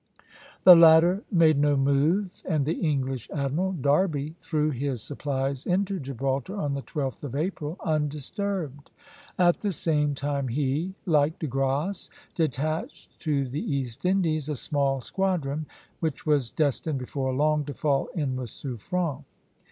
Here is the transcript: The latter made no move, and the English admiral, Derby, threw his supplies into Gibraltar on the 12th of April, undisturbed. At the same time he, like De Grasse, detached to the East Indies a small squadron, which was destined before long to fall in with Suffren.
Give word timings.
The 0.63 0.75
latter 0.75 1.21
made 1.31 1.59
no 1.59 1.77
move, 1.77 2.31
and 2.45 2.65
the 2.65 2.73
English 2.81 3.29
admiral, 3.31 3.73
Derby, 3.73 4.33
threw 4.41 4.71
his 4.71 5.03
supplies 5.03 5.63
into 5.67 5.99
Gibraltar 5.99 6.55
on 6.57 6.73
the 6.73 6.81
12th 6.81 7.23
of 7.23 7.35
April, 7.35 7.77
undisturbed. 7.85 8.89
At 9.37 9.59
the 9.59 9.71
same 9.71 10.15
time 10.15 10.47
he, 10.47 10.95
like 11.05 11.37
De 11.37 11.45
Grasse, 11.45 12.09
detached 12.33 13.19
to 13.19 13.47
the 13.47 13.61
East 13.61 14.03
Indies 14.03 14.49
a 14.49 14.55
small 14.55 15.01
squadron, 15.01 15.67
which 15.99 16.25
was 16.25 16.49
destined 16.49 16.97
before 16.97 17.31
long 17.31 17.63
to 17.65 17.75
fall 17.75 18.07
in 18.15 18.35
with 18.35 18.49
Suffren. 18.49 19.23